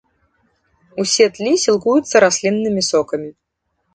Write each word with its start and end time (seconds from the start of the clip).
Усе 1.03 1.25
тлі 1.35 1.51
сілкуюцца 1.65 2.15
расліннымі 2.25 2.81
сокамі. 2.91 3.29